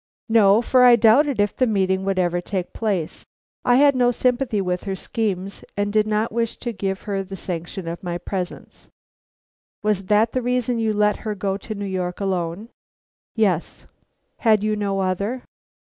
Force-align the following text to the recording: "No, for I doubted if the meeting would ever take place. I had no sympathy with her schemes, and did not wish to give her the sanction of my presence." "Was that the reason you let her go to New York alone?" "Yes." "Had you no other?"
"No, 0.29 0.63
for 0.63 0.81
I 0.83 0.95
doubted 0.95 1.39
if 1.39 1.55
the 1.55 1.67
meeting 1.67 2.03
would 2.05 2.17
ever 2.17 2.41
take 2.41 2.73
place. 2.73 3.23
I 3.63 3.75
had 3.75 3.95
no 3.95 4.09
sympathy 4.09 4.59
with 4.59 4.85
her 4.85 4.95
schemes, 4.95 5.63
and 5.77 5.93
did 5.93 6.07
not 6.07 6.31
wish 6.31 6.57
to 6.61 6.73
give 6.73 7.03
her 7.03 7.21
the 7.21 7.35
sanction 7.35 7.87
of 7.87 8.01
my 8.01 8.17
presence." 8.17 8.87
"Was 9.83 10.05
that 10.05 10.31
the 10.31 10.41
reason 10.41 10.79
you 10.79 10.91
let 10.91 11.17
her 11.17 11.35
go 11.35 11.55
to 11.57 11.75
New 11.75 11.85
York 11.85 12.19
alone?" 12.19 12.69
"Yes." 13.35 13.85
"Had 14.37 14.63
you 14.63 14.75
no 14.75 15.01
other?" 15.01 15.43